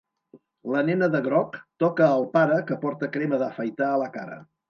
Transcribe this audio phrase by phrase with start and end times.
[0.75, 4.43] La nena de groc toca el pare que porta crema d'afaitar a la cara.